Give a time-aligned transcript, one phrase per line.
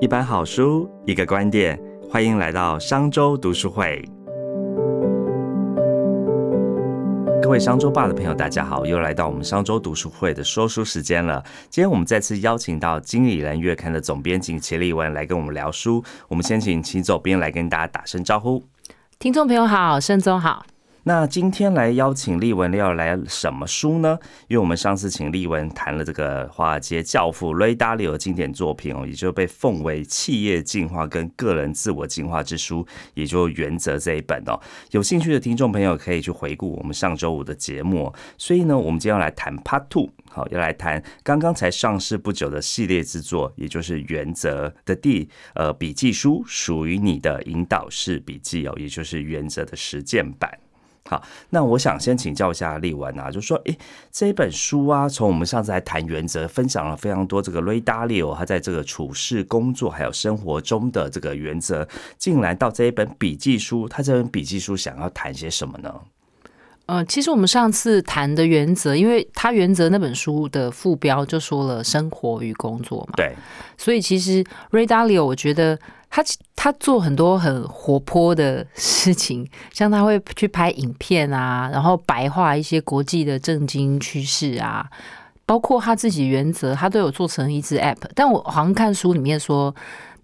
[0.00, 4.02] 一本好书，一个观点，欢迎来到商周读书会。
[7.42, 11.44] 各位商周吧的朋友，大家好，又来到我们商周读书会的说书时间了。
[11.68, 16.02] 今天我们再次邀请到《经理人月刊》的总编辑齐立文来跟我们聊书。
[16.28, 18.64] 我们先请齐总编来跟大家打声招呼。
[19.18, 20.64] 听众朋友好，盛总好。
[21.04, 24.18] 那今天来邀请丽文要来什么书呢？
[24.48, 34.60] 因为我们上次请丽文谈了这个华尔街教父 Ray Dalio 的经典作品哦，也就被奉为企业进化跟个人自我进化之书，也就原则这一本哦。
[34.90, 38.12] 有兴趣的听众朋友可以去回顾我们上周五的节目。
[38.36, 50.50] 所以呢，我们今天要来谈 Part Two，好，要来谈刚刚才上市不久的系列之作，也就是原则的第呃笔记书，属于你的引导式笔记哦，也就是原则的实践版。
[51.10, 53.76] 好，那我想先请教一下丽文啊，就说，诶，
[54.12, 65.92] 这一本书啊，从我们上次来谈原则，分享了非常多这个 Ray Dalio 他在这个处事、工作还有生活中的这个原则，进来到这一本笔记书，他这本笔记书想要谈些什么呢？
[66.86, 73.34] 呃，其实我们上次谈的原则，因为他原则那本书的副标就说了生活与工作嘛，对，
[73.76, 75.76] 所以其实 Ray Dalio，我觉得。
[76.10, 76.22] 他
[76.56, 84.90] 他做很多很活泼的事情，像他会去拍影片啊，然后白话一些国际的政经趋势啊，
[85.46, 87.96] 包括他自己原则，他都有做成一支 App。
[88.14, 89.74] 但我好像看书里面说，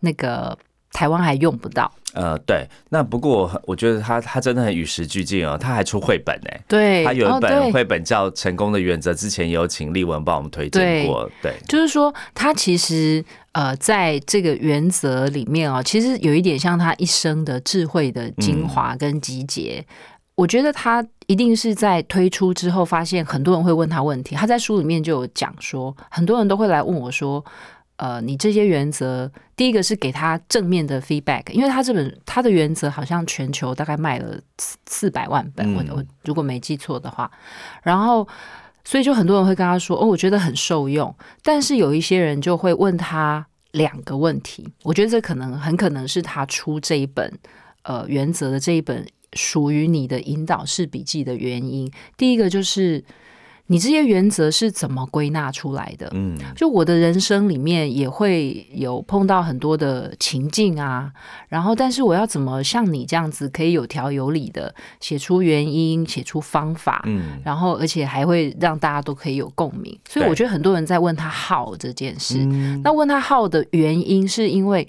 [0.01, 0.59] 那个
[0.91, 1.91] 台湾还用不到。
[2.17, 6.51] 呃，对，那不过我觉得他他真的很与时俱进哦，他还出绘本呢。
[6.67, 11.31] 对，他有一本绘本叫《成功的原则》，之前有请丽文帮我们推荐过。
[11.43, 13.23] 对，就是说他其实
[13.53, 19.85] 呃，在这个原则里面啊，其实有一点像他一生的智慧的精华跟集结。
[20.37, 24.35] 我觉得他一定是在推出之后，发现很多人会问他问题。
[24.35, 27.45] 他在书里面就有讲说，很多人都会来问我说。
[27.97, 37.31] 呃，你这些原则，第一个是给他正面的 feedback，因为他这本他的原则好像全球大概卖了四四百万本，我我如果没记错的话，
[37.83, 38.29] 然后
[38.85, 47.33] 所以就很多人会跟他说，哦，我觉得很受用，但是有一些人就会问他两个问题，我觉得这可能很可能是他出这一本
[47.85, 53.03] 呃原则的这一本属于你的引导式笔记的原因，第一个就是。
[53.69, 56.09] 你这些原则是怎么归纳出来的？
[56.15, 61.11] 嗯，就我的人生里面也会有碰到很多的情境啊，
[61.49, 69.99] 然后但是我要怎么像你这样子可以有条有理的写出原因、写出方法，嗯，然后而且还会让大家都可以有共鸣。
[70.09, 72.39] 所以我觉得很多人在问他 how 这件事，
[72.85, 74.89] 那问他 how 的原因是因为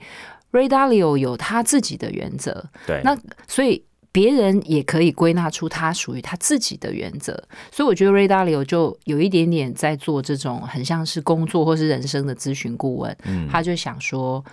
[0.51, 3.17] Ray Dalio 有他自己的原则，对，那
[3.47, 3.83] 所以。
[4.17, 7.39] 别人也可以归纳出他属于他自己的原则，
[7.72, 13.16] 所以我觉得 Ray Dalio 就有一点点在做这种很像是工作或是人生的咨询顾问。
[13.25, 14.44] 嗯，他就想说，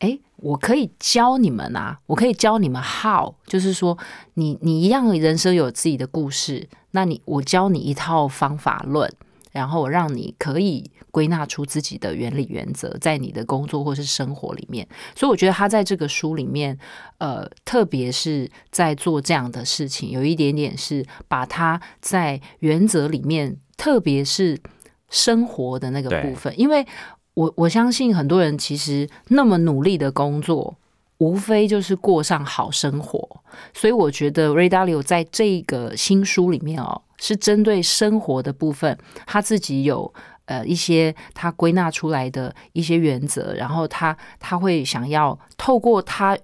[0.00, 3.96] 哎，我可以教你们啊，我可以教你们 how，就是说，
[4.34, 9.08] 你你一样人生有自己的故事，那你我教你一套方法论。
[9.52, 14.86] 然后让你可以归纳出自己的原理原则，在你的工作或是生活里面。
[15.14, 16.78] 所以我觉得他在这个书里面，
[17.18, 24.58] 呃，特别是在做这样的事情，有一点点是把他在原则里面，特别是
[25.08, 26.52] 生活的那个部分。
[26.58, 26.86] 因为
[27.34, 30.76] 我我相信很多人其实那么努力的工作，
[31.18, 33.42] 无非就是过上好生活。
[33.72, 37.02] 所以我觉得 Ray Dalio 在这个新书里面哦。
[37.20, 38.96] 是针对生活的部分，
[39.26, 40.14] 他自己有
[40.44, 46.38] 呃一些他归纳出来的一些原则，然后他他会想要透过他。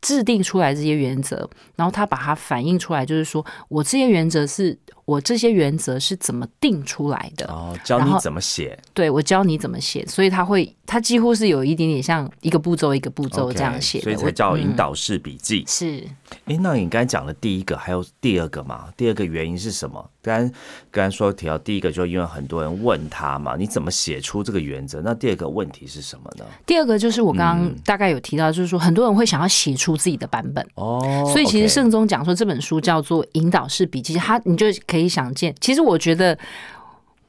[0.00, 15.64] 制定出来这些原则，然后他把它反映出来，就是说我这些原则是我这些原则是怎么定出来的，哦，教你怎么写，对我教你怎么写，所以他会，他几乎是有一点点像一个步骤一个步骤这样写，所以才叫引导式笔记。
[15.66, 16.02] 是，
[16.46, 18.88] 哎，那你刚才讲的第一个，还有第二个嘛？
[18.96, 20.10] 第二个原因是什么？
[20.22, 20.50] 刚
[20.90, 25.02] 刚才说提到第一个，就因为很多人问他嘛，你怎么写出这个原则？
[25.02, 26.44] 那第二个问题是什么呢？
[26.64, 36.38] 第二个就是我刚刚大概有提到，就是说很多人会想要写出自己的版本哦，所以其实圣宗讲说这本书叫做引导式笔记，他你就可以想见，其实我觉得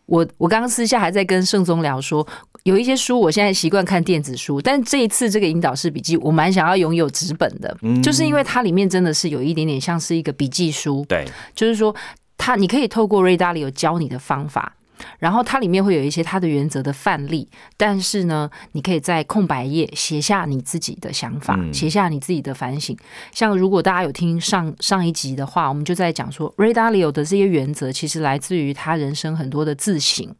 [0.06, 2.26] 我我刚刚私下还在跟盛宗聊说，
[2.64, 11.26] 有一些书我现在习惯看电子书，但这一次这个引导式笔记，我蛮想要拥有纸本的，就是因为它里面真的是有一点点像是一个笔记书，对，
[11.56, 11.96] 就是说。
[12.38, 14.76] 它，你可以透过瑞达里有教你的方法，
[15.20, 17.48] 然后它里面会有一些它的原则的范例，
[17.78, 22.96] 但是呢，你可以在空白页写下你自己的想法，写下你自己的反省。
[23.32, 30.34] 像如果大家有听上上一集的话，我们就在讲说瑞达里有的这些原则，其实来自于他人生很多的自省。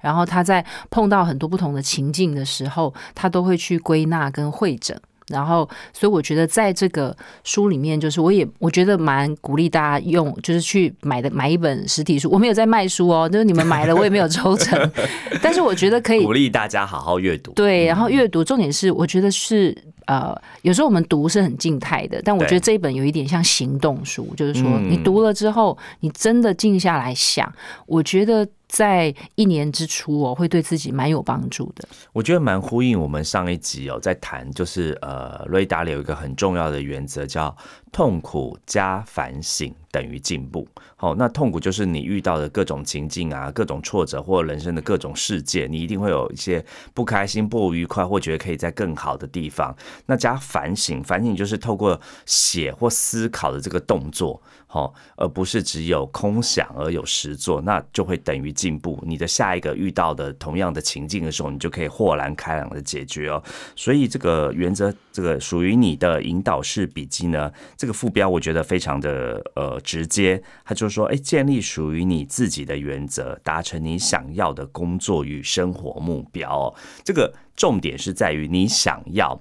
[0.00, 5.00] 然后他在碰到很多不同的情境的时候，他都会去归纳跟会诊。
[5.28, 12.30] 然后，所以我觉得在这个书里面，就是我也我觉得蛮鼓励大家用，就是去买的买一本实体书。
[12.30, 14.90] 我没有在卖书哦，就是你们买了我也没有抽成，
[15.42, 17.52] 但是我觉得可以鼓励大家好好阅读。
[17.52, 19.76] 对，然后阅读重点是，我觉得是
[20.08, 27.50] 呃，有时候我们读是很静态的，但我觉得这一本有一点像行动书，就是说你读了之后，你真的静下来想，
[27.86, 28.48] 我觉得。
[28.68, 31.88] 在一年之初哦，会对自己蛮有帮助的。
[32.12, 37.56] 我觉得蛮呼应我们上一集哦，在谈就是呃，瑞达里有一个很重要的原则，叫
[37.90, 40.66] 痛苦加反省等于进步。
[40.96, 49.76] 好，那痛苦就是你遇到的各种情境啊，各种挫折或人生的各种事件，你一定会有一些不开心、不愉快，或觉得可以在更好的地方。
[50.06, 54.42] 那加反省，反省就是透过写或思考的这个动作。
[54.70, 59.02] 好，而不是只有空想而有实做，那就会等于进步。
[59.06, 63.42] 你的下一个遇到的同样的情境的时候，你就可以豁然开朗的解决哦。
[63.74, 76.72] 所以这个原则，这个属于你的引导式笔记呢，这个副标我觉得非常的呃直接，他就说，哎，建立属于你自己的原则，达成你想要的工作与生活目标。
[77.02, 79.40] 这个重点是在于你想要。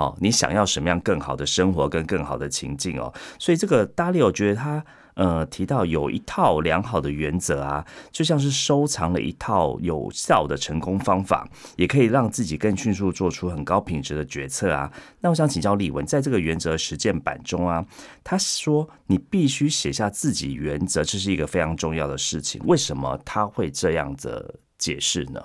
[0.00, 3.12] 哦，你想要什么样更好的生活跟更好的情境哦？
[3.38, 4.82] 所以这个大利，我觉得他
[5.12, 14.90] 呃提到有一套良好的原则啊，就像是收藏了一套有效的成功方法，也可以让自己更迅速做出很高品质的决策啊。
[15.20, 17.84] 那我想请教李文，在这个原则实践版中啊，
[18.24, 22.58] 他说你必须写下自己原则，这是一个非常重要的事情。
[22.64, 25.42] 为什么他会这样的解释呢？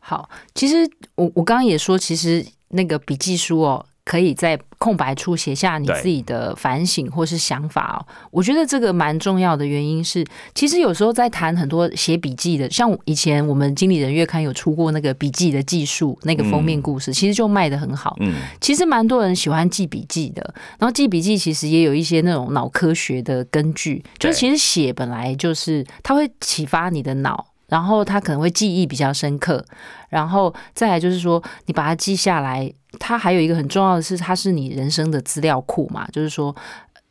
[0.00, 2.44] 好，其实我我刚刚也说，其实。
[2.68, 7.98] 那个笔记书哦，可以在空白处写下你自己的反省或是想法哦。
[8.30, 10.24] 我觉得这个蛮重要的原因是，
[10.54, 18.16] 其实有时候在谈很多写笔记的，像以前我们经理人月刊有出过那个笔记的技术那个封面故事，其实就卖的很好。
[18.20, 27.46] 嗯，其实蛮多人喜欢记笔记的，然后记笔记其实也有一些那种脑科学的根据，就是其实写本来就是它会启发你的脑。
[27.68, 29.64] 然后他可能会记忆比较深刻，
[30.08, 36.06] 然后再来就是说，你把它记下来，它还有一个很重要的是，它是你人生的资料库嘛。
[36.12, 36.54] 就是说，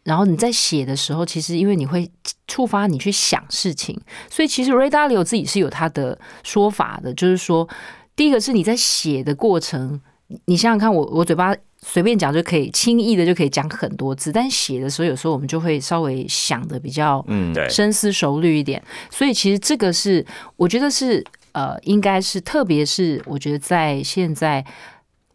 [0.04, 2.10] 然后你在写的时候，其实因为你会
[2.48, 4.00] 触发你去想事情，
[4.30, 7.68] 所以其实 Ray Dalio 自己是有他的说法的，就是说，
[8.16, 10.00] 第一个是你在写的过程，
[10.46, 11.56] 你想想看，我我嘴巴。
[11.88, 18.82] 随便讲就可以，轻易的就可以讲很多字，但写的时候有时候我们就会稍微想的比较嗯，对，深思熟虑一点。
[19.12, 20.26] 所以其实这个是
[20.58, 24.66] 我觉得是呃，应该是特别是我觉得在现在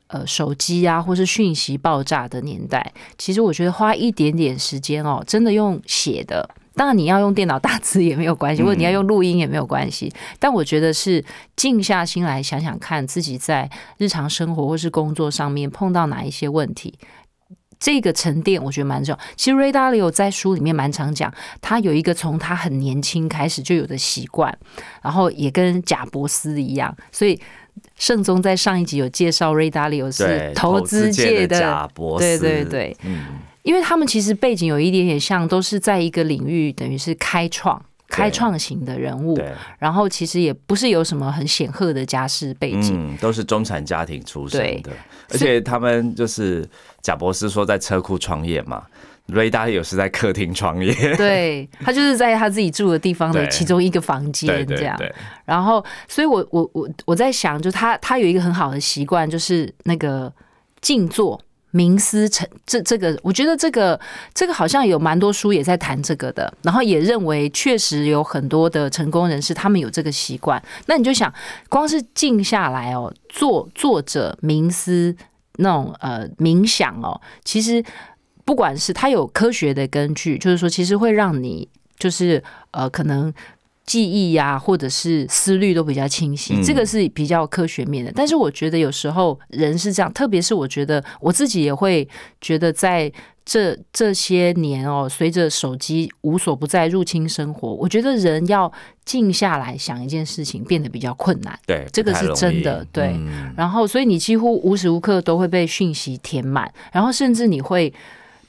[0.08, 6.50] 呃手机啊或是讯息爆炸的年代，其实我觉得花一点点时间哦，真的用写的。
[6.80, 10.10] 当然，你要用电脑打字也没有关系，或者你要用录音也没有关系。
[10.38, 11.22] 但我觉得是
[11.54, 13.68] 静下心来想想看，自己在
[13.98, 16.98] 日常生活或是工作上面碰到哪一些问题，
[17.78, 19.20] 这个沉淀我觉得蛮重要。
[19.36, 21.30] 其实 Ray Dalio 在书里面蛮常讲，
[21.60, 24.58] 他有一个从他很年轻开始就有的习惯，
[25.02, 26.96] 然后也跟贾伯斯一样。
[27.12, 27.38] 所以
[27.98, 33.49] 圣宗在上一集有介绍 Ray Dalio 是投资界的贾伯斯，对对对，嗯。
[33.62, 39.38] 因为他们其实背景有一点点像，都是在一个领域，等于是开创、开创型的人物。
[39.78, 44.90] 然后其实也不是有什么很显赫的家世背景，都是中产家庭出身的。
[45.30, 46.68] 而且他们就是
[47.02, 48.82] 贾博士说在车库创业嘛，
[49.26, 50.92] 瑞达有是在客厅创业。
[51.16, 54.98] 对他就是在他自己住的地方的其中一个房间这样。
[55.44, 60.32] 然后，所以我我我我在想，就他他有一个很好的习惯，就是那个
[60.80, 61.40] 静坐。
[61.72, 63.98] 冥思成这这个，我觉得这个
[64.34, 70.62] 这个好像有蛮多书也在谈这个的，然后也认为确实有很多的成功人士他们有这个习惯。
[70.86, 71.32] 那你就想，
[71.68, 75.14] 光是静下来哦，做作者冥思
[75.56, 77.84] 那种呃冥想哦，其实
[78.44, 83.32] 不管是它有科学的根据，就是说其实会让你就是呃可能。
[83.86, 88.12] 记忆呀，或者是思虑都比较清晰，这个是比较科学面的。
[88.14, 92.08] 但是我觉得有时候人是这样，特别是我觉得我自己也会
[92.40, 93.10] 觉得，在
[93.44, 98.70] 这这些年哦，随着手机无所不在入侵生活，我觉得人要
[99.04, 101.58] 静下来想一件事情变得比较困难。
[101.66, 102.86] 对，这个是真的。
[102.92, 103.18] 对，
[103.56, 107.92] 然后所以你几乎无时无刻都会被讯息填满，然后甚至你会，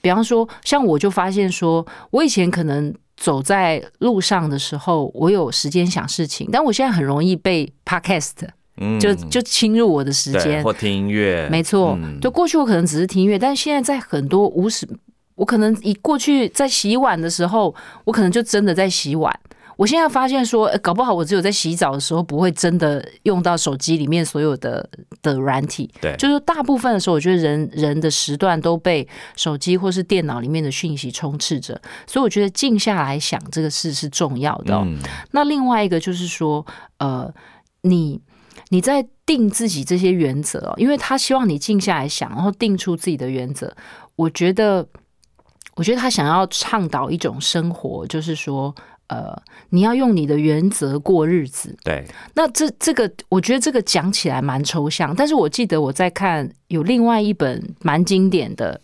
[0.01, 2.93] 比方说，像我就发现说，我以前可能。
[3.21, 8.31] 走在路上的时候，我有时间想事情，但我现在很容易被 podcast，
[8.99, 11.47] 就就侵入我的时间，或听音乐。
[11.51, 14.87] 没错，就过去我可能只是听音乐，但现在在很多无时，
[15.35, 17.73] 我可能一过去在洗碗的时候，
[18.05, 19.31] 我可能就真的在洗碗。
[19.81, 24.87] 我现在发现说，呃搞不好我只有在洗澡的时候不会真的用到手机里面所有的
[25.23, 25.91] 的软体。
[25.99, 34.83] 对，就是大部分的时候，我觉得人人的时段都被手机或是电脑里面的讯息充斥着，所以我觉得静下来想这个事是重要的、哦。
[34.85, 34.99] 嗯，
[35.31, 36.63] 那另外一个就是说，
[36.99, 37.33] 呃，
[37.81, 38.21] 你
[38.69, 43.75] 你在定自己这些原则哦，因为他希望你静下来想，然后定出自己的原则。
[44.15, 44.87] 我觉得，
[45.75, 48.75] 我觉得他想要倡导一种生活，就是说，
[49.11, 49.37] 呃，
[49.71, 51.75] 你要用你的原则过日子。
[51.83, 58.79] 对，那这这个，我觉得这个讲起来蛮抽象，但是我记得我在看有另外一本蛮经典的。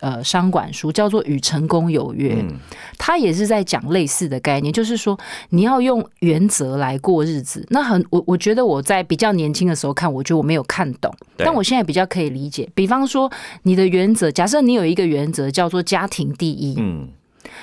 [0.00, 2.54] 呃，商管书叫做《与成功有约》，嗯，
[2.96, 5.18] 它也是在讲类似的概念，就是说
[5.50, 7.66] 你要用原则来过日子。
[7.68, 12.66] 那很，我我觉得我在比较年轻的时候看，我觉得我没有看懂，但我现在比较可以理解。
[12.74, 13.30] 比方说，
[13.64, 17.06] 你的原则，假设你有一个原则叫做家庭第一，嗯，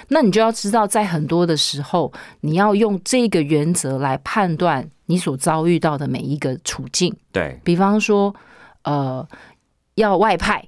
[0.10, 2.12] 那你就要知道，在很多的时候，
[2.42, 7.16] 你要用这个原则来判断你所遭遇到的每一个处境。
[7.32, 8.36] 对，比方说，
[8.84, 9.27] 呃，
[9.96, 10.68] 要外派，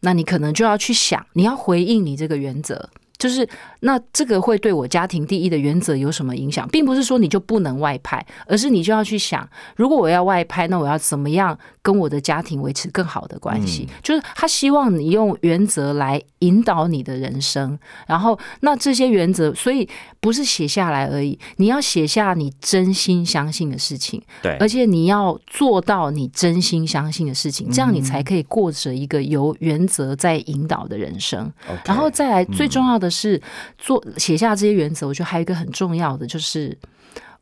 [0.00, 3.48] 那你可能就要去想，你要回应你这个原则，就是
[3.80, 13.88] 那这个会对我家庭第一的原则有什么影响，并不是说你就不能外派，而是你就要去想，如果我要外派，那我要怎么样跟我的家庭维持更好的关系？
[14.02, 19.88] 就是他希望你用原则来引导你的人生，然后那这些原则，所以
[20.20, 24.22] 不是写下来而已，你要写下你真心相信的事情。
[24.42, 31.50] 对，而且你要做到你真心相信的事情，这样你才可以过着一个由原则在引导的人生。
[31.84, 33.40] 然后再来，最重要的是
[33.78, 35.06] 做写下这些原则。
[35.06, 36.76] 我觉得还有一个很重要的就是。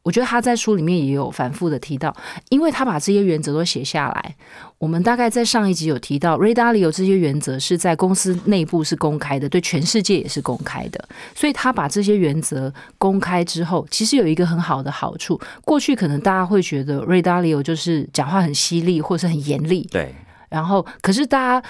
[0.02, 2.14] 我觉得他在书里面也有反复的提到，
[2.48, 4.36] 因为他把这些原则都写下来。
[4.78, 11.08] 我们大概在上一集有提到，Ray Dalio 这些原则是在公司内部是公开的，对全世界也是公开的。
[11.34, 15.40] 所以他把这些原则公开之后，其实有一个很好的好处。
[15.64, 20.14] 过去可能大家会觉得 Ray Dalio 就是讲话很犀利或是很严厉，对，
[20.48, 21.68] 然后可是大家。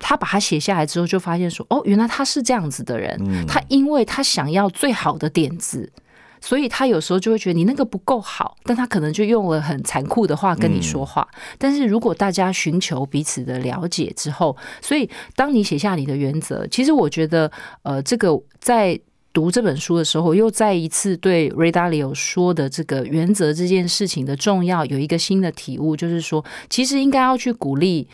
[0.00, 3.16] 他把它写下来之后，就发现说：“哦，原来他是这样子的人。
[3.20, 5.92] 嗯他因为他想要最好的点子，
[6.40, 11.28] 所以他有时候就会觉得你那个不够好，但他可能就用了很残酷的话跟你说话。
[11.58, 17.50] 但是如果大家寻求彼此的了解之后，所以当你写下你的原则，其实我觉得，
[17.82, 18.98] 呃，这个在。
[19.32, 28.08] 读这本书的时候，又再一次对 Ray Dalio 说的这个原则这件事情的重要有一个新的体悟，就是说，其实应该要去鼓励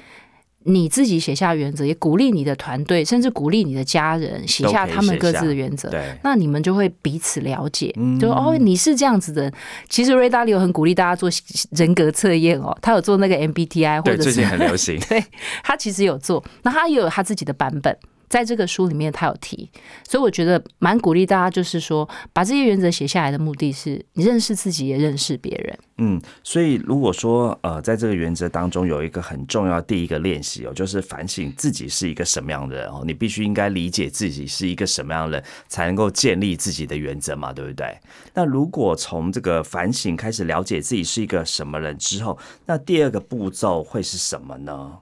[0.67, 5.89] 你自己写下原则，也鼓励你的团队，甚至鼓励你的家人写下他们各自的原则。
[5.89, 9.53] 对，那你们就会彼此了解，嗯就哦，你是这样子的。
[9.89, 11.31] 其实 Ray Dalio 很鼓励大家做
[11.71, 14.99] 人格测验哦，他有做那个 MBTI，或对，者是最近很流行。
[15.09, 15.25] 对
[15.63, 17.97] 他其实有做，那他也有他自己的版本，
[18.29, 19.71] 在这个书里面他有提，
[20.09, 25.79] 所以我觉得蛮鼓励大家，就是说把这些原则写下来的目的是你认识自己，也认识别人。
[25.99, 37.97] 嗯，所以如果说呃，在这个原则当中有一个很重要第一个练习哦，就是反省自己是一个什么样的人哦，你必须应该理解自己是一个什么样的人，才能够建立自己的原则嘛，对不对？
[38.35, 44.99] 那如果从这个反省开始了解自己是一个什么人之后，那第二个步骤会是什么呢？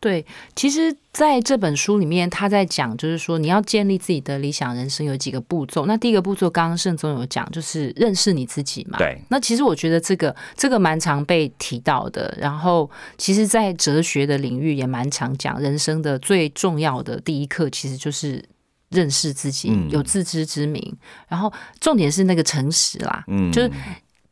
[0.00, 0.24] 对，
[0.54, 5.86] 其实在这本书里面，他在讲，就是说你要建立自己的理想人生有几个步骤。
[5.86, 8.96] 那第一个步骤，刚刚盛总有讲，就是认识你自己嘛。
[8.96, 9.20] 对。
[9.28, 12.32] 那其实我觉得这个这个蛮常被提到的。
[12.38, 18.40] 然后，其实，在哲学的领域也蛮常讲，人生的最重要的第一课，其实就是
[18.90, 20.96] 认识自己，嗯有自知之明。
[21.26, 23.68] 然后，重点是那个诚实啦，嗯，就是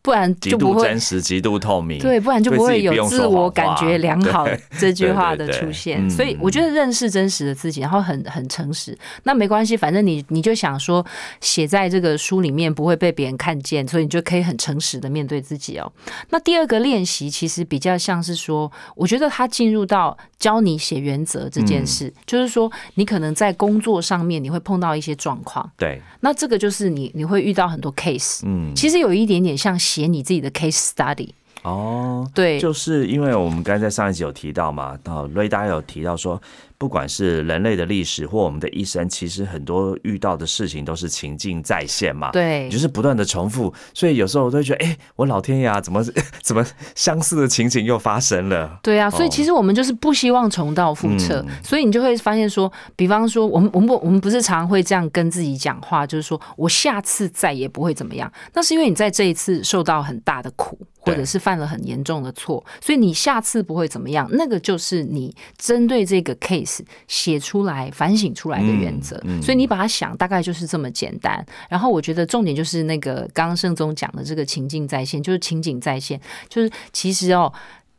[0.07, 1.99] 不然就不会真实、极度透明。
[1.99, 4.47] 对，不然就不会有自我感觉良好
[4.79, 6.07] 这句话的出现。
[6.07, 11.05] 嗯所以我觉得认识真实的自己，然后很很诚实，那没关系，反正你你就想说
[11.41, 15.93] 写在这个书里面不会被别人看见，所以你就可以很诚实的面对自己哦。
[16.31, 31.31] 那第二个练习其实比较像是说，我觉得他进入到教你写原则这件事，就是说你可能在工作上面你会碰到一些状况，对，那这个就是你你会遇到很多 case，嗯，其实有一点点像写你自己的 case study。
[31.63, 36.41] 哦，对，就是因为我们刚才在上一集有提到嘛，到瑞达有提到说，
[36.79, 42.31] 不管是人类的历史或我们的一生，其实很多遇到的事情都是情境再现嘛。
[42.33, 46.05] 对你就是不断的重复，所以有时候我都会觉得，哎、我老天爷，怎么
[46.43, 46.65] 怎么
[46.95, 48.79] 相似的情景又发生了？
[48.83, 58.31] 对啊，所以哦其实我们就是不希望重蹈覆辙，嗯所以你就会发现说，比方说，我们我们不我们不是常会这样跟自己讲话，就是说我下次再也不会怎么样。
[58.53, 64.29] 那是因为你在这一次受到很大的苦，或者是犯了很严重的错，所以你下次不会怎么样。
[64.33, 66.66] 那个就是你针对这个 case
[67.09, 69.17] 写出来、反省出来的原则。
[69.41, 71.45] 所以你把它想，大概就是这么简单。
[71.71, 77.53] 然后我觉得重点就是那个刚刚盛宗讲的这个情境在线，就是情景在线，就是其实哦。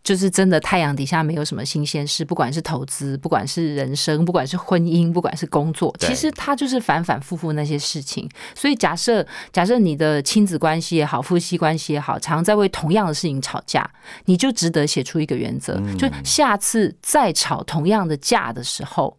[0.07, 8.25] 就是真的，太阳底下没有什么新鲜事，不管是投资，不管是人生，不管是婚姻，不管是工作，其实它就是反反复复那些事情。
[8.55, 13.85] 所以假设假设你的亲子关系也好，夫妻关系也好，常在为同样的事情吵架，
[14.23, 19.17] 你就值得写出一个原则，就下次再吵同样的架的时候，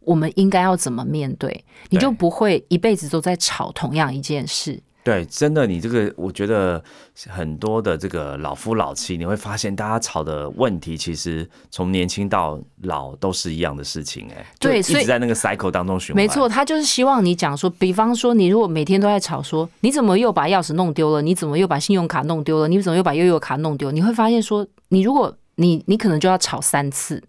[0.00, 4.82] 我们应该要怎么面对，你就不会一辈子都在吵同样一件事。
[5.02, 6.82] 对，真的，你这个我觉得
[7.28, 16.22] 很多的这个老夫老妻，你会发现大家吵的问题，其实从年轻到老都是一样的事情，哎，对，一直在那个 cycle 当中循环。
[16.22, 21.22] 没错，他就是希望你讲说，比方说，你如果每天都在吵，说你怎么又把钥匙弄丢了？
[21.22, 22.68] 你怎么又把信用卡弄丢了？
[22.68, 23.90] 你怎么又把悠悠卡弄丢？
[23.90, 27.22] 你会发现说，你如果你你可能就要吵三次，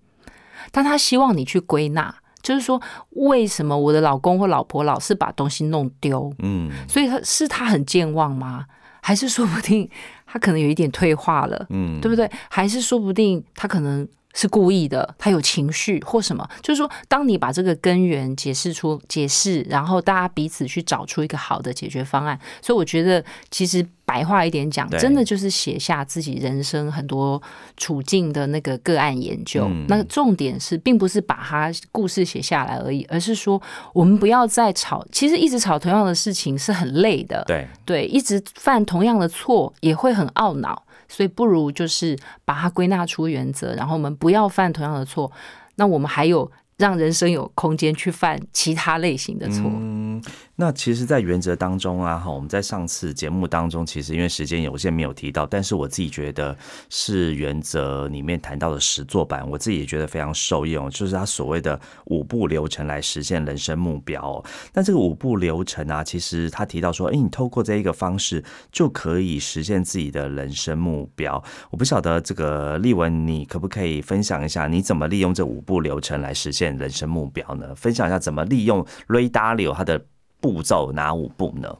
[0.71, 2.13] 但他希望你去归纳。
[2.41, 2.81] 就是说，
[3.11, 6.33] 为什么我的老公或老婆老是把东西弄丢？
[6.39, 8.65] 嗯，所以他是他很健忘吗？
[9.01, 9.89] 还是说不定
[10.25, 11.65] 他可能有一点退化了？
[11.69, 12.29] 嗯，对不对？
[12.49, 14.07] 还是说不定他可能。
[14.33, 22.39] 是故意的，他有情绪或什么，就是说，当你把这个根源解释出、解释，然后大家彼此去找出一个好的解决方案。
[22.61, 27.41] 所以我觉得，其实白话一点讲，真的就是写下自己人生很多
[27.77, 29.69] 处境的那个个案研究。
[29.87, 33.61] 那重点是，并不是把它故事写下来而已，而是说，
[33.93, 35.05] 我们不要再吵。
[35.11, 40.83] 其实一直吵同样的事情是很累的，对对，一直犯同样的错也会很懊恼。
[41.11, 45.31] 所以不如就是把它归纳出原则，然后我们不要犯同样的错。
[45.75, 46.51] 那我们还有。
[46.81, 49.61] 让人生有空间去犯其他类型的错。
[49.65, 50.19] 嗯，
[50.55, 56.57] 那其实，在原则当中啊，哈，我们在上次节目当中，其实因为时间有限没有提到，但是我自己觉得
[56.89, 64.43] 是原则里面谈到的实作版，我自己也觉得非常受用，就是他所谓的五步流程来实现人生目标。
[64.73, 71.41] 那这个五步流程啊，其实他提到说，哎，你透过这一个方式就可以实现自己的人生目标。
[71.69, 76.77] 我不晓得这个丽文，你可不可以分享一下，你怎么利用这五步流程来实现现？
[76.77, 77.75] 人生目标呢？
[77.75, 80.03] 分享一下怎么利用 Ray Dalio 它的
[80.39, 81.77] 步骤哪五步呢？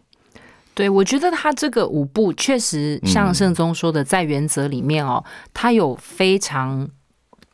[0.73, 5.23] 对，我觉得他这个五步确实像圣宗说的，在原则里面哦，
[5.53, 6.89] 他有非常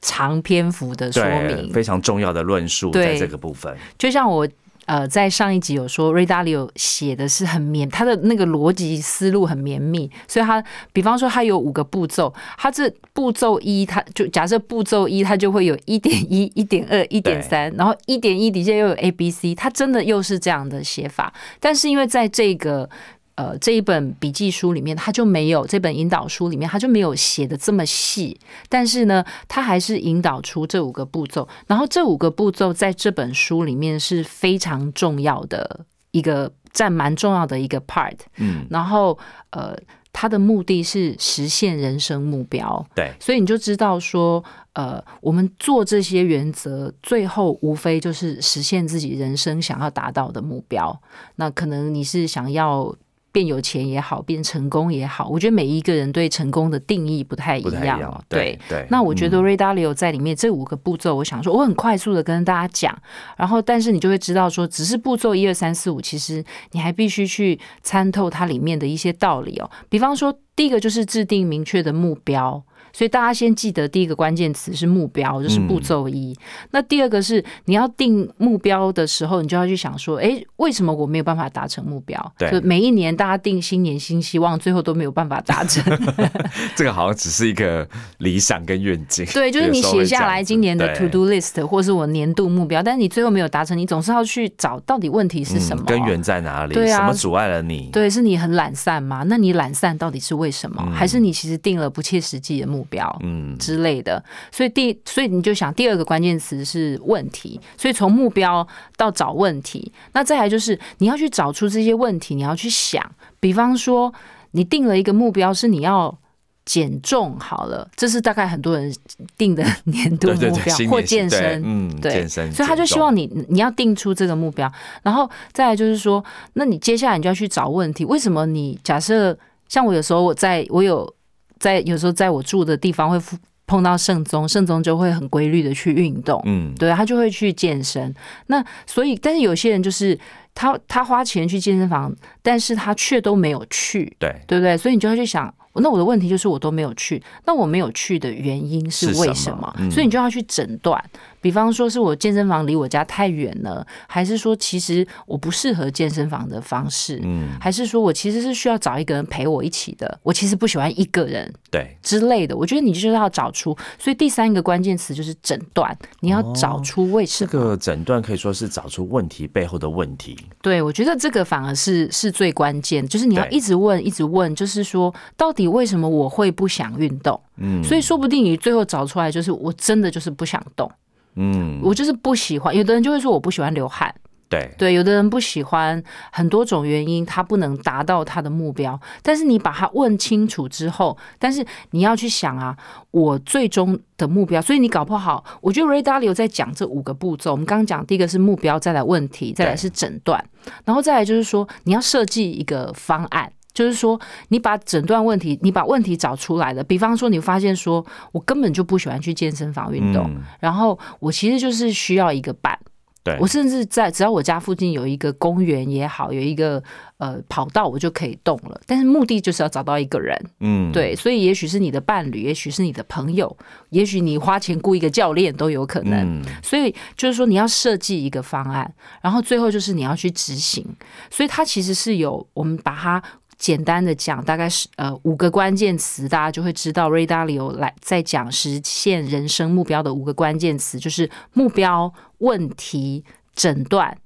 [0.01, 3.75] 长篇幅的说明，非常重要的论述在这个部分。
[3.97, 4.47] 就像我。
[4.87, 22.89] 呃，在上一集有说，Ray Dalio 写的是很绵，他的那个逻辑思路很绵密，所以他，比方说他有五个步骤，他这步骤一，他就假设步骤一，他就会有一点一、一点二、一点三，然后一点一底下又有 A、B、C，他真的又是这样的写法，但是因为在这个。
[23.37, 28.39] 呃，这一本笔记书里面，他就没有这本引导书里面，他就没有写的这么细。
[28.67, 31.47] 但是呢，他还是引导出这五个步骤。
[31.67, 38.17] 然后这五个步骤在这本书里面是非常重要的一个占蛮重要的一个 part。
[38.37, 39.15] 嗯，然后
[39.51, 39.77] 呃，
[40.11, 42.83] 他的目的是实现人生目标。
[42.95, 50.99] 对，所以你就知道说，呃，我们做这些原则，最后无非就是实现自己人生想要达到的目标。
[51.35, 52.95] 那可能你是想要。
[53.37, 58.23] 变有钱也好，变成功也好，我觉得每一个人对成功的定义不太一样。
[58.27, 58.83] 对对。
[58.89, 62.99] 那我觉得 Ray Dalio 在里面这五个步骤，我想说，我很快速的跟大家讲，
[63.37, 69.69] 然后但是你就会知道说，只是步骤一二三四五，其实你还必须去参透它里面的一些道理哦。
[69.87, 72.63] 比方说，第一个就是制定明确的目标。
[72.97, 76.35] 所以大家先记得第一个关键词是目标，就是步骤一。
[76.71, 82.33] 那第二个是你要定目标的时候，你就要去想说，哎，为什么我没有办法达成目标？
[82.39, 85.83] 对，每一年大家定新年新希望，最后都没有办法达成。
[86.75, 89.23] 这个好像只是一个理想跟愿景。
[89.31, 96.73] 对，就是你写下来今年的 to do list，或是我年度目标，但是你最后没有达成，你总是要去找到底问题是什么，根源在哪里？
[96.73, 97.91] 对啊，什么阻碍了你？
[97.93, 99.23] 对，是你很懒散吗？
[99.27, 100.83] 那你懒散到底是为什么？
[100.91, 102.97] 还是你其实定了不切实际的目标？
[102.97, 103.55] 标，嗯。
[103.57, 113.03] 之类的，所以第，所以你就想第二个关键词是问题，所以从目标到找问题，那再来就是你要去找出这些问题，你要去想，
[113.39, 114.13] 比方说
[114.51, 116.17] 你定了一个目标是你要
[116.65, 118.93] 减重，好了，这是大概很多人
[119.37, 124.71] 定的年度目标或健身，嗯，对，健身，所以他就希望你你要定出这个目标，
[125.03, 126.23] 然后再来就是说，
[126.53, 131.13] 那你接下来你就要去找问题，为什么你假设像我有时候我在我有。
[131.59, 133.19] 在有时候在我住的地方会
[133.65, 138.13] 碰到圣宗，圣宗就会很规律的去运动，嗯，对他就会去健身。
[138.47, 140.17] 那所以，但是有些人就是
[140.55, 144.77] 他他花钱去健身房，但是他却都没有去，对对不对？
[144.77, 145.53] 所以你就要去想。
[145.79, 149.71] 那我的问题就是我都没有去，那我没有去的原因是为什么？
[149.91, 150.99] 所以你就要去诊断。
[151.47, 162.57] 比方说是我健身房离我家太远了，还是说其实我不适合健身房的方式，嗯，还是说我其实是需要找一个人陪我一起的，我其实不喜欢一个人，对之类的。
[162.57, 167.49] 我觉得你就是要找出，所以第三个关键词就是诊断，你要找出为什么。
[167.49, 170.37] 这个诊断可以说是找出问题背后的问题。
[170.61, 177.39] 对，我觉得这个反而是是最关键，就是你要一直问，一直问，就是说到底为什么我会不想运动？
[177.55, 180.91] 嗯，所以说不定你最后找出来就是我真的就是不想动。
[181.37, 182.75] 嗯，我就是不喜欢。
[182.75, 184.13] 有的人就会说我不喜欢流汗，
[184.49, 184.93] 对对。
[184.93, 188.99] 有的人不喜欢很多种原因，他不能达到他的目标。
[189.21, 192.75] 但是你把他问清楚之后，但是你要去想啊，
[193.11, 194.59] 我最终的目标。
[194.59, 197.51] 所以你搞不好，我觉得 Ray Dalio 在讲这五个步骤。
[197.51, 200.43] 我们刚刚讲第一个是目标，再来问题，再来是诊断，
[200.85, 203.51] 然后再来就是说你要设计一个方案。
[203.77, 206.83] 就是说，你把诊断问题，你把问题找出来了。
[206.83, 210.27] 比方说，你发现说，我根本就不喜欢去健身房运动，
[210.59, 212.75] 然后我其实就是需要一个伴。
[213.23, 216.81] 对，我甚至在只要我家附近有一个公园也好，有一个
[217.17, 218.81] 呃跑道，我就可以动了。
[218.87, 220.35] 但是目的就是要找到一个人。
[220.61, 223.55] 嗯，对，所以也许是你的伴侣，也许是你的朋友，
[223.89, 226.41] 也许你花钱雇一个教练都有可能。
[226.63, 230.83] 所以就是说，你要设计一个方案，然后最后就是你要去执行。
[231.29, 233.21] 所以它其实是有我们把它。
[233.57, 243.23] 简单的讲，大概是呃五个关键词，大家就会知道 Ray Dalio 来在讲实现人生目标的五个关键词，就是目标、问题、
[243.55, 244.17] 诊断、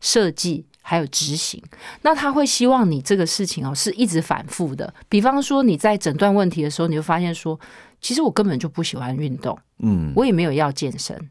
[0.00, 1.62] 设计，还有执行。
[2.02, 4.92] 那他会希望你这个事情哦是一直反复的。
[5.08, 7.58] 比方说你在诊断问题的时候，你就发现说，
[8.00, 11.30] 其实我根本就不喜欢运动，嗯，我也没有要健身，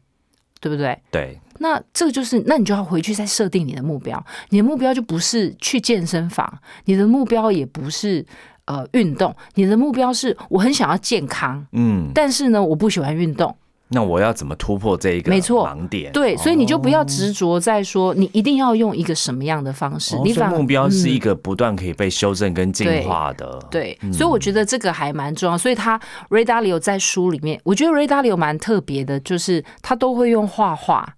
[0.60, 0.96] 对不对？
[1.10, 1.40] 对。
[1.58, 4.24] 那这个就是，那你就要回去再设定你的目标。
[4.48, 8.24] 你的目标就不是去健身房，你的目标也不是
[8.64, 13.54] 呃运动，你的目标是我很想要健康，嗯，但是呢，我不喜欢运动。
[13.92, 16.12] 那我要怎么突破这一个没错盲点？
[16.12, 20.16] 对，所以你就不要执着在说你一定要用一个什么样的方式。
[20.24, 23.58] 你反目标是一个不断可以被修正跟进化的。
[23.70, 25.58] 对，所以我觉得这个还蛮重要。
[25.58, 25.98] 所以他
[26.28, 31.16] Ray Dalio 在书里面，我觉得 Ray Dalio 蛮特别的，就是他都会用画画。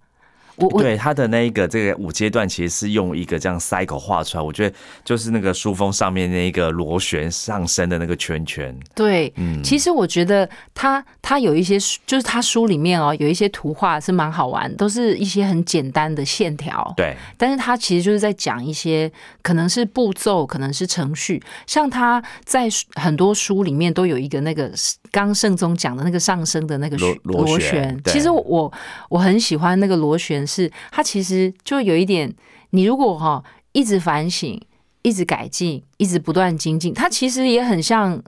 [0.79, 4.43] 对他的那一个这个五阶段，其实是用一个这样 cycle 画出来。
[4.43, 8.77] 我觉得就是那个书封上面那一个螺旋上升的那个圈圈。
[8.93, 16.93] 对，嗯，其实我觉得他他有一些就是他书里面哦有一些图画是蛮好玩，都是一些很简单的线条。
[16.95, 19.11] 对，但是他其实就是在讲一些
[19.41, 21.41] 可能是步骤，可能是程序。
[21.65, 24.71] 像他在很多书里面都有一个那个
[25.09, 27.99] 刚圣宗讲的那个上升的那个螺螺旋。
[28.05, 28.71] 其实我
[29.09, 30.42] 我很喜欢那个螺旋。
[30.45, 32.33] 是，他其实就有一点，
[32.71, 34.59] 你如果哈一直反省，
[35.01, 38.23] 一直改进，一直不断精进，他其实也很像。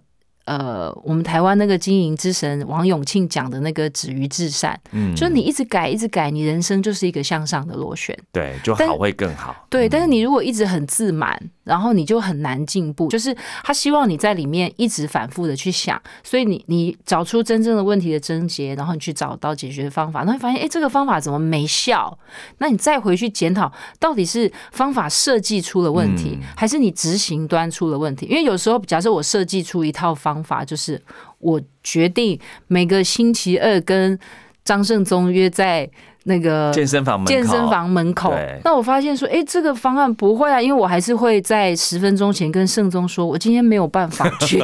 [0.46, 9.56] 呃，我们台湾那个经营之神王永庆讲的那个“止于至善”，嗯，就是你一直改，一直改，你人生就是一个向上的螺旋，对，就好会更好。
[9.72, 13.08] 对，但是你如果一直很自满，然后你就很难进步。
[13.08, 22.16] 就是他希望你在里面一直反复的去想，所以你你找出真正的问题的症结，然后你去找到解决方法，那会发现哎，这个方法怎么没效？
[22.60, 28.28] 那你再回去检讨，到底是方法设计出了问题，还是你执行端出了问题？
[28.28, 30.35] 因为有时候，假设我设计出一套方。
[30.36, 31.02] 方法就是，
[31.40, 34.20] 我决定每个星期二跟
[34.66, 35.90] 张胜宗约在
[36.26, 38.34] 那个健身房健身房门口。
[38.66, 44.62] 那我发现说，哎，这个方案不会啊，因为我还是会在十分钟前跟胜宗说，我今天没有办法去。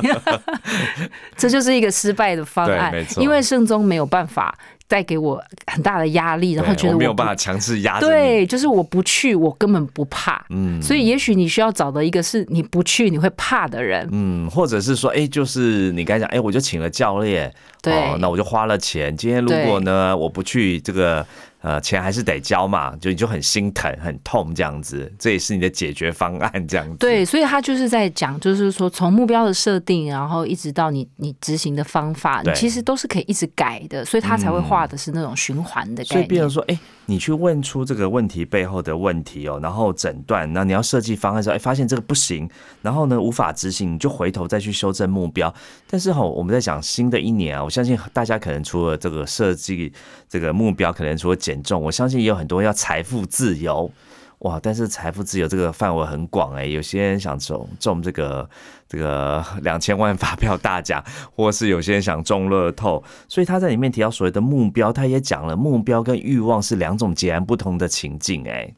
[1.37, 4.53] 这就是一个失败的方案，因为胜宗没有办法。
[4.91, 7.97] 带给我很大的压力，然后觉得我没有办法强制压。
[8.01, 10.45] 对，就是我不去，我根本不怕。
[10.49, 14.05] 嗯，所以也许你需要找的一个是你不去你会怕的人。
[14.11, 17.49] 嗯，或者是说，哎，就是你刚才讲，哎，我就请了教练，
[17.81, 19.15] 对，那我就花了钱。
[19.15, 21.25] 今天如果呢，我不去这个。
[21.61, 26.97] 呃，钱还是得交嘛，就你就很心疼、很痛这样子，这也是你的解决方案这样子。
[26.97, 36.17] 对，所以他就是在讲，就是说从目标的设定，然后一直到你你执行的方法，其实都是可以一直改的，所以他才会画的是那种循环的概念。
[36.17, 42.49] 所以，比如说，哎，你去问出这个问题背后的问题哦，然后诊断，那你要设计方案的时候，哎，发现这个不行，
[42.81, 45.53] 然后呢无法执行，你就回头再去修正目标。
[45.91, 49.91] 但是哈，我们在讲新的一年啊，我相信大家可能除了这个设计
[50.29, 53.91] 这个目标，可能除了减重，我相信也有很多要财富自由
[54.39, 54.57] 哇！
[54.63, 58.49] 但是财富自由这个范围很广哎，有些人想中中这个
[58.87, 61.03] 这个两千万发票大奖，
[61.35, 68.73] 或是有些人想中乐透，所以他在里面提到所谓的目标，他也讲了目标跟欲望是两种截然不同的情境哎。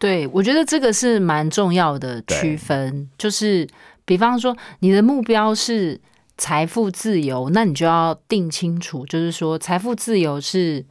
[0.00, 3.68] 对，我觉得这个是蛮重要的区分，就是
[4.04, 6.00] 比方说你的目标是。
[6.38, 10.84] 财富自由，那你就要定清楚，就是说财富自由是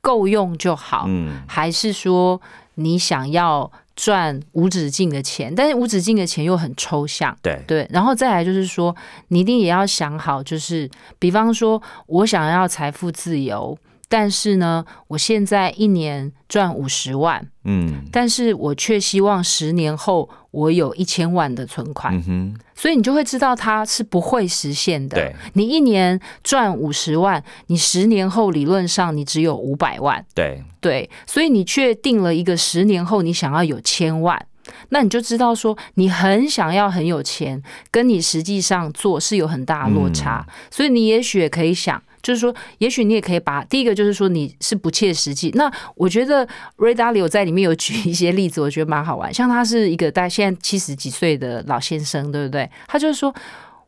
[0.00, 2.40] 够用就好，嗯，还是说
[2.76, 5.52] 你想要赚无止境的钱？
[5.52, 7.36] 但是无止境的钱又很抽象。
[7.42, 8.94] 对，对，然后再来就是说，
[9.28, 10.88] 你一定也要想好，就是
[11.18, 13.76] 比方说，我想要财富自由，
[14.08, 25.16] 但是呢，我现在一年赚五十万，嗯但是我却希望十年后我有一千万的存款，嗯，所以你就会知道它是不会实现的。
[25.16, 25.34] 对。
[25.52, 34.46] 你一年赚五十万，你十年后理论上你只有五百万，对，对，所以你确定了一个十年后你想要有千万，
[34.88, 40.44] 那你就知道说你很想要很有钱，跟你实际上做是有很大的落差。
[40.70, 45.50] 所以你也许也可以想，就是说，也许你也可以把第一个就是说你是不切实际。
[45.54, 49.32] 那我觉得 Ray Dalio 在里面有举一些例子，我觉得蛮好玩。
[49.32, 52.70] 像他是一个大概现在七十几岁的老先生，对不对？
[52.86, 53.34] 他就是说，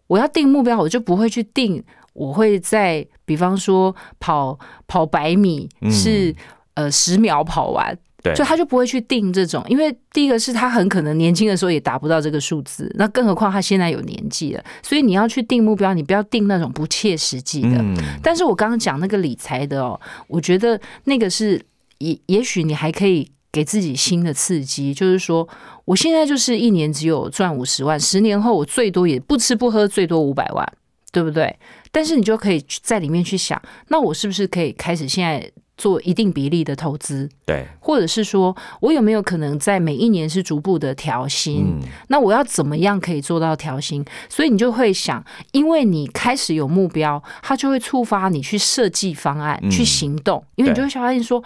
[0.07, 1.83] 我要定目标，我就不会去定。
[2.13, 6.35] 我会在，比方说跑跑百米是、
[6.75, 17.77] 呃十秒跑完，对就他就不会去定这种，因为第一个是他很可能年轻的时候也达不到这个数字，那更何况他现在有年纪了，所以你要去定目标，你不要定那种不切实际的。
[17.79, 21.61] 嗯，但是我刚刚讲那个理财的哦，我觉得那个是
[21.99, 25.49] 也也许你还可以给自己新的刺激，就是说
[25.85, 30.73] 我现在就是一年只有赚五十万，十年后我最多也不吃不喝最多五百万，
[31.11, 31.59] 对不对？
[31.91, 37.27] 但是你就可以在里面去想，那我是不是可以开始现在做一定比例的投资？
[37.47, 41.79] 对，或者是说我有没有可能在每一年是逐步的调薪？
[41.81, 44.05] 嗯，那我要怎么样可以做到调薪？
[44.29, 50.45] 所以你就会想，因为你开始有目标，它就会触发你去设计方案、嗯去行动。
[50.57, 51.43] 因为你就会发现说，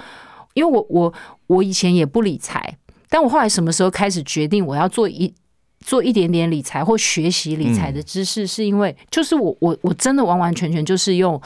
[0.55, 1.15] 因为我我
[1.47, 2.77] 我以前也不理财，
[3.09, 5.33] 但我后来什么时候开始决定我要做一
[5.81, 11.41] 做一点点理财或学习理财的知识，是因为就是我我我真的完完全全就是用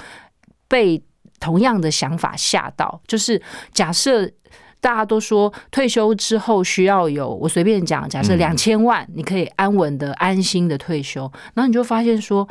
[0.68, 1.03] 被
[1.38, 3.40] 同样的想法吓到，就是
[3.72, 4.31] 假设。
[4.81, 11.22] 大家都说退休之后需要有，我随便讲，假设嗯两千万，你可以安稳的、安心的退休，
[11.55, 12.48] 然后你就发现说，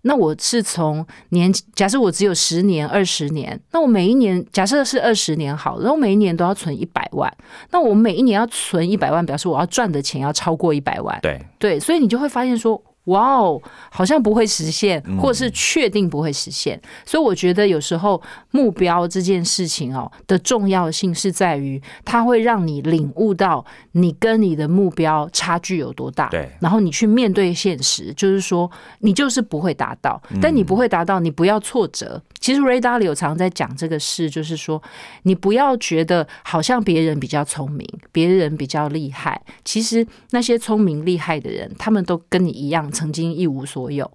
[0.00, 7.30] 那我是从年，假设我只有十年、二十年，那我每一年假设是二十年好了，然后每一年都要存一百万，
[7.70, 16.80] 那我每一年要存一百万，表示我要赚的钱要超过一百万，对，对，所以你就会发现说，哇哦，好像不会实现，或者是确定不会实现。
[17.04, 32.20] 所以我觉得有时候目标这件事情哦的重要性是在于，它会让你领悟到你跟你的目标差距有多大，对然后你去面对现实，就是说你就是不会达到，但你不会达到，你不要挫折。
[32.38, 34.80] 其实 Ray Dalio 常在讲这个事，就是说
[35.22, 39.40] 你不要觉得好像别人比较聪明，别人比较厉害。
[39.64, 44.10] 其实那些聪明厉害的人，他们都跟你一样，曾经一无所有。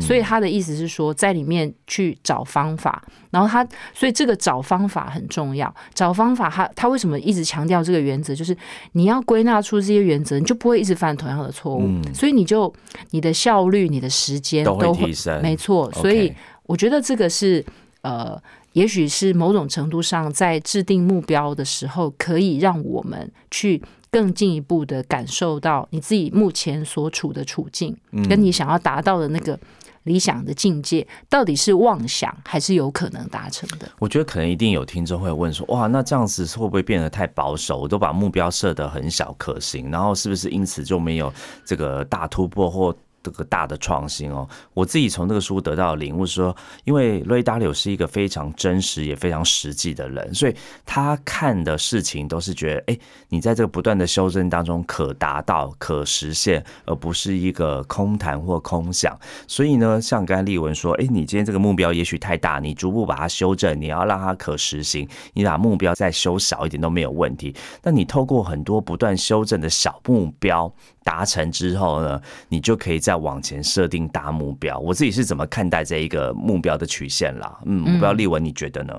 [0.00, 5.72] 所以他的意思是说，在里面去找方法，然后他，所以这个找方法很重要。
[5.92, 8.34] 找方法他，他为什么一直强调这个原则？
[8.34, 8.56] 就是
[8.92, 11.86] 你要归纳出这些原则，你就不会一直犯同样的错误。
[12.14, 12.72] 所以你就
[13.10, 15.92] 你的效率、你的时间都会提升没错。
[15.92, 17.62] 所以我觉得这个是
[18.00, 18.40] 呃，
[18.72, 23.82] 也许是某种程度上在制定目标的时候，可以让我们去
[24.14, 29.58] 更进一步的感受到你自己目前所处的处境，嗯跟你想要达到的那个
[30.04, 33.88] 理想的境界，到底是妄想还是有可能达成的？
[33.98, 37.80] 我觉得可能一定有听众会问说，哇，那这样子会不会变得太保守？
[37.80, 41.32] 我都把目标设得很小可行，然后是不是因此就没有
[41.64, 42.96] 这个大突破或？
[43.24, 52.98] 这个大的创新哦，我自己从这个书得到的领悟是说，因为瑞达柳是一个非常真实也非常实际的人，所以他看的事情都是觉得，哎，
[53.30, 59.18] 你在这个不断的修正当中可达到、可实现，而不是一个空谈或空想。
[59.48, 67.56] 所以呢，像刚才丽文说，哎，你今天这个目标也许太大，你逐步把它修正，你要让它可实行，你把目标再修小一点都没有问题。
[67.82, 70.70] 那你透过很多不断修正的小目标
[71.02, 74.76] 达成之后呢，你就可以在再往前设定大目标。
[74.78, 77.58] 我自己是怎么看待这一个目标的曲线啦？
[77.64, 78.92] 嗯，我不知道丽文你觉得呢？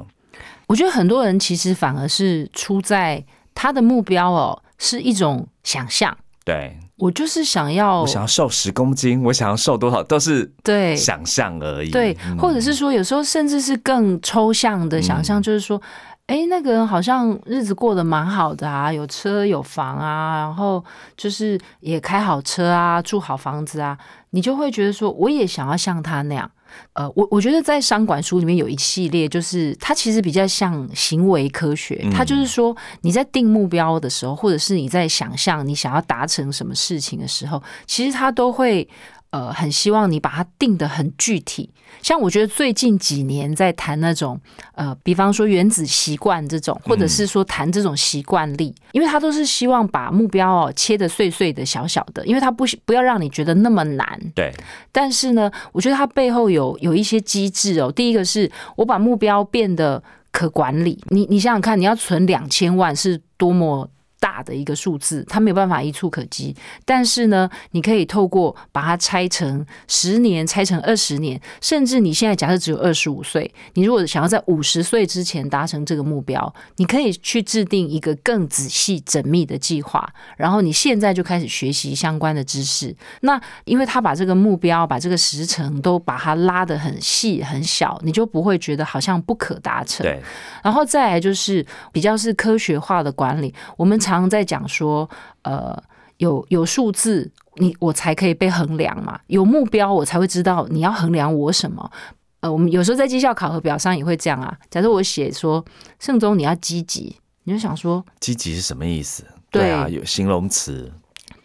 [0.67, 3.23] 我觉得很多人其实反而是出在
[3.54, 6.17] 他的目标哦，是一种想象。
[6.45, 11.89] 对我就是想要我想要瘦十公斤，我想要瘦多少，都是对想象而已。
[11.89, 15.82] 对，或者是说，有时候甚至是更抽象的想象，就是说，
[16.27, 20.83] 哎、那个人好像日子过得蛮好的啊，有车有房啊，然后
[21.15, 23.97] 就是也开好车啊，住好房子啊，
[24.31, 26.49] 你就会觉得说，我也想要像他那样。
[26.93, 38.89] 呃，我我觉得在商管书里面有一系列，就是它其实比较像行为科学，它就是说你在定目标的时候，或者是你在想象你想要达成什么事情的时候，其实它都会。
[39.35, 41.69] 呃，很希望你把它定得很具体。
[42.01, 44.39] 像我觉得最近几年在谈那种
[44.75, 54.17] 呃，比方说原子习惯这种，或者是说谈这种习惯力，因为他都是希望把目标哦切得碎碎的、小小的，因为他不不要让你觉得那么难。
[54.33, 54.53] 对。
[54.93, 57.91] 但是呢，我觉得它背后有有一些机制哦。
[57.91, 61.03] 第一个是我把目标变得可管理。
[61.09, 63.89] 你你想想看，你要存两千万是多么。
[64.19, 66.56] 大的一个数字，它没有办法一触可及。
[66.84, 80.08] 但是呢，你可以透过把它拆成十年，拆成二十年，甚至你现在假设只有二十五岁，你如果想要在五十岁之前达成这个目标，你可以去制定一个更仔细、缜密的计划。
[80.38, 82.95] 然后你现在就开始学习相关的知识。
[83.21, 90.04] 那因为他把这个目标、把这个时程都把它拉得很细、很小，你就不会觉得好像不可达成。
[90.06, 90.21] 对。
[90.63, 94.15] 然后再来就是比较是科学化的管理，我们常。
[94.15, 95.09] 常在讲说，
[95.41, 95.77] 呃，
[96.17, 101.91] 有有数字，你我才可以被衡量嘛；有目标，我才会知道你要衡量我什么。
[102.39, 104.57] 呃，我们有时候在绩效考核表上也会这样啊。
[104.69, 105.65] 假设我写说
[105.99, 109.25] 盛中你要积极，你就想说积极是什么意思？
[109.51, 110.93] 对啊，有形容词。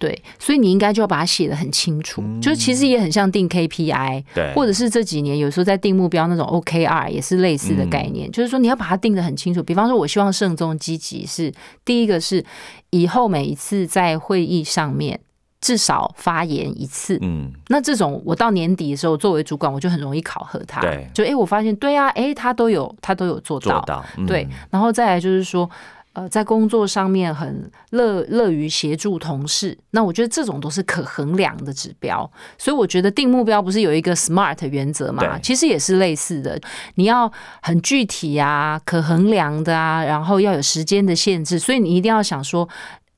[0.00, 9.62] 对，所以你应该就要把它写的很清楚，就其实也很像定 KPI，对，或者是这几年有时候在定目标那种 OKR 也是类似的概念，就是说你要把它定的很清楚。
[9.62, 11.52] 比方说，我希望慎重积极是
[11.84, 12.42] 第一个是
[12.88, 15.20] 以后每一次在会议上面
[15.60, 25.68] 至少发言一次，嗯，那这种我到年底的时候作为主管我就很容易考核他，对，就哎我发现对啊，哎他都有他都有做到，对，然后再来就是说。
[26.12, 32.28] 呃，在工作上面很乐乐于协助同事，那我觉得这种都是可衡量的指标。
[32.58, 35.38] 所以我觉得定目标不是有一个 SMART 原则嘛？
[35.38, 36.60] 其实也是类似的，
[36.96, 41.58] 你要很具体啊，可衡量的啊，然后要有时间的限制。
[41.58, 42.68] 所以你一定要想说，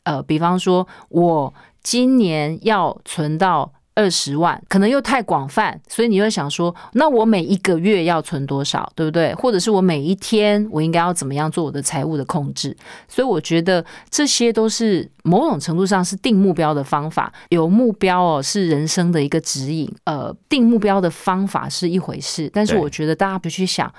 [0.04, 3.72] 呃，比方说我今年要存到。
[3.94, 9.34] 二十万可能又太广泛，所以你会想说，那我每一个月要存多少，对不对？
[9.34, 12.76] 或者是我每一天我应该要怎么样做我的财务的控制？
[13.06, 17.32] 所以我觉得这些都是某种程度上是定目标的方法。
[17.50, 19.90] 有目标哦，是人生的一个指引。
[20.04, 23.92] 呃，定目标的方法是一回事，但是我觉得大家不去想。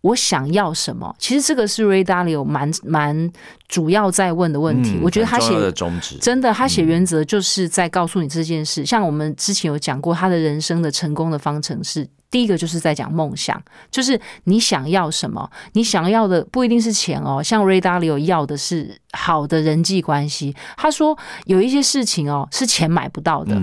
[0.00, 1.14] 我想要什么？
[1.18, 3.30] 其实这个是 Ray Dalio 蛮蛮
[3.66, 4.98] 主要在问的问题。
[5.02, 8.86] 我觉得他写的宗旨真的，他写原则就是在告诉你这件事。
[8.86, 15.50] 像我们之前有讲过，他的人生的成功的方程式，第一个就是在讲梦想，就是你想要什么？
[15.72, 17.42] 你想要的不一定是钱哦。
[17.42, 20.54] 像 Ray Dalio 要的是好的人际关系。
[20.76, 23.60] 他说有一些事情哦是钱买不到的，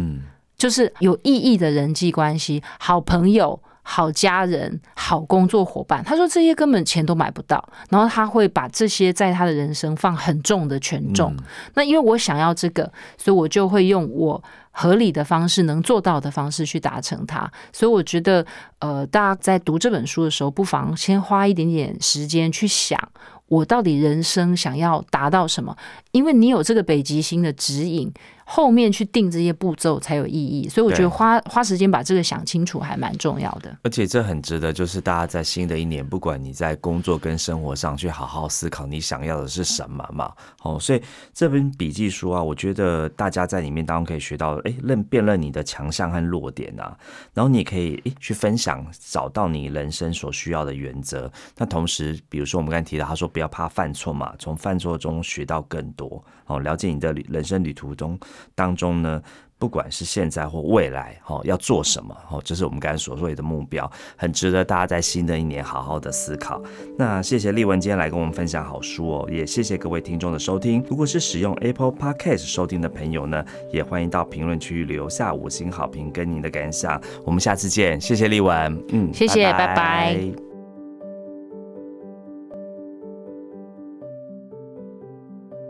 [0.58, 3.62] 就是有意义的人际关系，好朋友。
[3.88, 11.36] 好家人、好工作伙伴，他说这些根本钱都买不到，然后他会把这些在他的人生放很重的权重。
[11.76, 17.50] 那因为我想要这个，所以我就会用我合理的方式、能做到的方式去达成它。
[17.72, 18.44] 所以我觉得，
[18.80, 23.00] 呃，大家在读这本书的时候，不妨先花一点点时间去想。
[23.48, 25.78] 我到底人生想要达到什么？
[26.12, 28.12] 因为你有这个北极星的指引，
[28.46, 30.70] 后面去定这些步骤才有意义。
[30.70, 33.78] 所以我觉得花花时间把这个想清楚还蛮重要的。
[33.84, 40.32] 而且这很值得，就是大家在新的一年，不管你在工作跟生活上去好好思考你想要的是什么嘛。
[40.64, 41.02] 哦，所以
[41.34, 46.98] 这本笔记书啊，我觉得大家在里面当中可以学到，哎，认辨认你的强项和弱点啊，
[47.34, 51.30] 然后你可以诶去分享，找到你人生所需要的原则。
[51.58, 53.30] 那同时，比如说我们刚才提到，他说。
[53.36, 56.60] 不要怕犯错嘛，从犯错中学到更多哦。
[56.60, 58.18] 了解你的人生旅途中
[58.54, 59.22] 当中呢，
[59.58, 66.62] 不管是现在或未来，哦，要做什么哦，这是我们刚才所说的目标，很值得大家在新的一年好好的思考。
[66.98, 70.84] 那谢谢丽文今天来跟我们分享好书哦，也谢谢各位听众的收听。
[70.90, 77.02] 如果是使用 Apple Podcast 收听的朋友呢，也欢迎到评论区留下五星好评跟您的感想。
[77.24, 80.45] 我们下次见，谢谢丽文，嗯，谢谢，拜拜。